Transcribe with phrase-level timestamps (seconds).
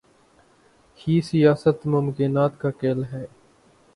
[0.99, 3.25] ہی سیاست ممکنات کا کھیل ہے۔